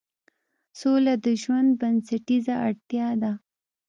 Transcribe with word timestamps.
سوله 0.79 1.13
د 1.25 1.27
ژوند 1.41 1.69
بنسټیزه 1.79 2.55
اړتیا 2.67 3.07
ده 3.21 3.31